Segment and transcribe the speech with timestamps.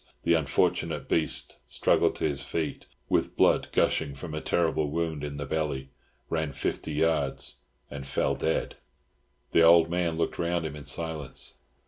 [0.23, 5.37] The unfortunate beast struggled to his feet, with blood gushing from a terrible wound in
[5.37, 5.91] the belly,
[6.27, 8.77] ran fifty yards, and fell dead.
[9.51, 11.59] The old man looked round him in silence.